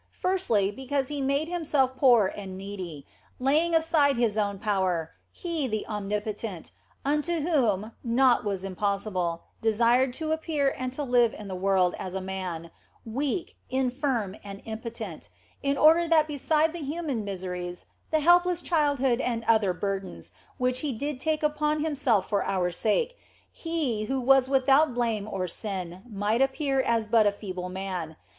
[0.17, 3.05] Firstly, be cause He made Himself poor and needy,
[3.39, 6.71] laying aside His own power, He, the Omnipotent,
[7.05, 12.15] unto whom naught was impossible, desired to appear and to live in the world as
[12.15, 12.71] a man,
[13.05, 15.29] weak, infirm, and impotent,
[15.61, 20.93] in order that beside the human miseries, the helpless childhood and other burdens which He
[20.93, 23.19] did take upon Himself for our sake,
[23.51, 28.15] He who was without blame or sin might appear as but a feeble man.